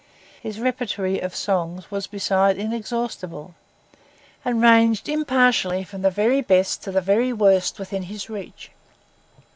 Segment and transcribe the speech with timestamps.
[0.41, 3.53] His repertory of songs was, besides, inexhaustible,
[4.43, 8.71] and ranged impartially from the very best to the very worst within his reach.